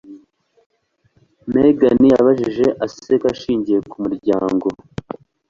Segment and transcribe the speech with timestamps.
[1.53, 4.67] Megan yabajije, aseka ashingiye ku muryango.